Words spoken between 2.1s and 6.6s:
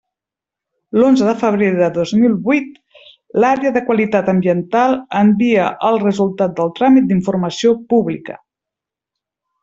mil huit l'Àrea de Qualitat Ambiental envia el resultat